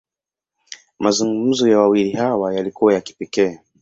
Mazungumzo 0.99 1.67
ya 1.69 1.79
wawili 1.79 2.11
hawa, 2.11 2.53
yalikuwa 2.55 2.93
ya 2.93 3.01
kipekee. 3.01 3.59